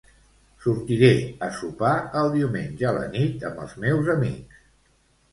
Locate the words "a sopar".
1.47-1.91